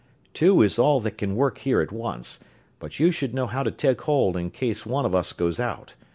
"Two 0.33 0.63
is 0.63 0.79
all 0.79 0.99
that 1.01 1.19
can 1.19 1.35
work 1.35 1.59
here 1.59 1.79
at 1.79 1.91
once, 1.91 2.39
but 2.79 2.99
you 2.99 3.11
should 3.11 3.35
know 3.35 3.45
how 3.45 3.61
to 3.61 3.69
take 3.69 4.01
hold 4.01 4.35
in 4.35 4.49
case 4.49 4.83
one 4.83 5.05
of 5.05 5.13
us 5.13 5.31
goes 5.31 5.59
out. 5.59 5.93